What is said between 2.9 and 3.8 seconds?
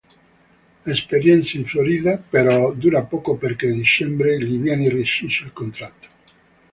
poco perché a